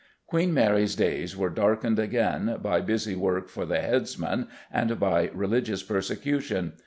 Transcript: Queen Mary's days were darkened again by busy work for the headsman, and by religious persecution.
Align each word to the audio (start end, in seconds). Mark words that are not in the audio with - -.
Queen 0.25 0.51
Mary's 0.51 0.95
days 0.95 1.37
were 1.37 1.51
darkened 1.51 1.99
again 1.99 2.57
by 2.63 2.81
busy 2.81 3.13
work 3.15 3.49
for 3.49 3.67
the 3.67 3.77
headsman, 3.79 4.47
and 4.71 4.99
by 4.99 5.29
religious 5.31 5.83
persecution. 5.83 6.73